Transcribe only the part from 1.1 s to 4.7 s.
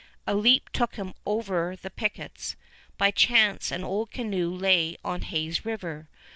over the pickets. By chance an old canoe